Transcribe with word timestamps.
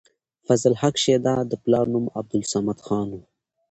فضل 0.45 0.73
حق 0.81 0.95
شېدا 1.03 1.35
د 1.45 1.53
پلار 1.63 1.85
نوم 1.93 2.05
عبدالصمد 2.19 2.77
خان 2.85 3.07
وۀ 3.17 3.21